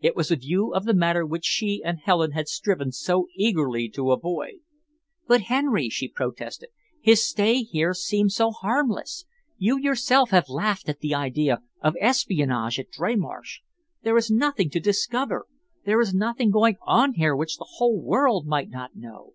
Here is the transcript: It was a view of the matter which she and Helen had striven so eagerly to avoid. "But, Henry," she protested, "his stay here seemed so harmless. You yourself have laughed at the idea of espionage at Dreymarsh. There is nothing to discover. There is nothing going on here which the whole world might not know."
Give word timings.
It 0.00 0.16
was 0.16 0.30
a 0.30 0.36
view 0.36 0.72
of 0.72 0.86
the 0.86 0.94
matter 0.96 1.26
which 1.26 1.44
she 1.44 1.82
and 1.84 1.98
Helen 1.98 2.30
had 2.32 2.48
striven 2.48 2.90
so 2.90 3.26
eagerly 3.36 3.90
to 3.90 4.12
avoid. 4.12 4.60
"But, 5.26 5.42
Henry," 5.42 5.90
she 5.90 6.08
protested, 6.08 6.70
"his 7.02 7.22
stay 7.22 7.60
here 7.64 7.92
seemed 7.92 8.32
so 8.32 8.50
harmless. 8.50 9.26
You 9.58 9.78
yourself 9.78 10.30
have 10.30 10.48
laughed 10.48 10.88
at 10.88 11.00
the 11.00 11.14
idea 11.14 11.60
of 11.82 11.96
espionage 12.00 12.78
at 12.78 12.90
Dreymarsh. 12.90 13.60
There 14.02 14.16
is 14.16 14.30
nothing 14.30 14.70
to 14.70 14.80
discover. 14.80 15.44
There 15.84 16.00
is 16.00 16.14
nothing 16.14 16.50
going 16.50 16.78
on 16.86 17.12
here 17.16 17.36
which 17.36 17.58
the 17.58 17.68
whole 17.76 18.00
world 18.00 18.46
might 18.46 18.70
not 18.70 18.96
know." 18.96 19.34